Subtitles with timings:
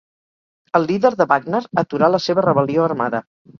[0.79, 3.25] El líder de Wagner atura la seva rebel·lió armada